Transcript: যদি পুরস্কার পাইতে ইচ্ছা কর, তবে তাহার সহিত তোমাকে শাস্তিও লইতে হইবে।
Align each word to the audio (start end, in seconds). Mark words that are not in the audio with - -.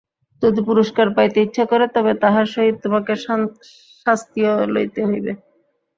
যদি 0.43 0.59
পুরস্কার 0.69 1.07
পাইতে 1.15 1.37
ইচ্ছা 1.41 1.65
কর, 1.65 1.81
তবে 1.95 2.11
তাহার 2.23 2.45
সহিত 2.53 2.75
তোমাকে 2.83 3.13
শাস্তিও 4.05 4.53
লইতে 4.73 5.01
হইবে। 5.09 5.31